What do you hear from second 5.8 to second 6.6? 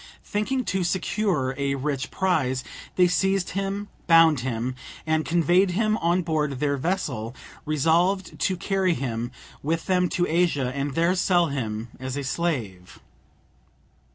on board